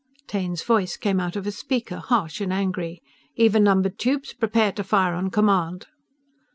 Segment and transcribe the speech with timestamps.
[0.25, 3.03] Taine's voice came out of a speaker, harsh and angry:
[3.37, 5.85] "_Even numbered tubes prepare to fire on command.